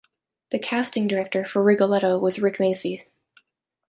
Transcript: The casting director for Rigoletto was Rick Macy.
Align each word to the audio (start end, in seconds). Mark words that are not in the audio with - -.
The 0.49 0.57
casting 0.57 1.05
director 1.07 1.45
for 1.45 1.61
Rigoletto 1.61 2.17
was 2.17 2.39
Rick 2.41 2.59
Macy. 2.59 3.05